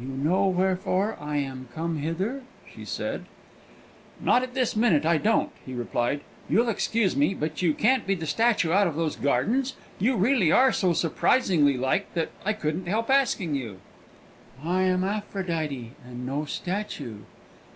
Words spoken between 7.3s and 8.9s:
but you can't be the statue out